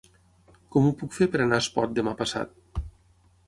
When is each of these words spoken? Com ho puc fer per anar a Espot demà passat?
Com 0.75 0.87
ho 0.87 0.93
puc 1.03 1.13
fer 1.19 1.29
per 1.35 1.43
anar 1.45 1.61
a 1.61 1.65
Espot 1.67 1.95
demà 2.01 2.17
passat? 2.23 2.61